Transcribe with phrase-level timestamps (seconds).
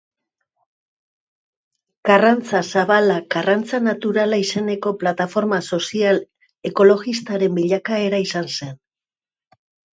[2.09, 8.77] Karrantza Zabala Karrantza Naturala izeneko plataforma sozial-ekologistaren bilakaera izan zen.